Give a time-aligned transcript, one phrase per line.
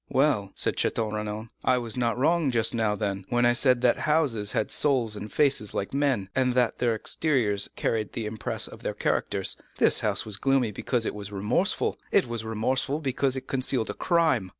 [0.09, 3.99] "Well," said Château Renaud, "I was not wrong just now then, when I said that
[3.99, 8.81] houses had souls and faces like men, and that their exteriors carried the impress of
[8.81, 9.57] their characters.
[9.77, 13.93] This house was gloomy because it was remorseful: it was remorseful because it concealed a
[13.93, 14.49] crime."